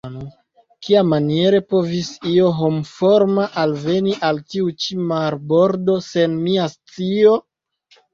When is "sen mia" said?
6.07-6.65